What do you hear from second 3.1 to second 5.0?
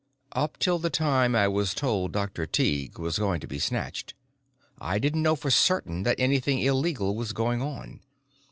going to be snatched I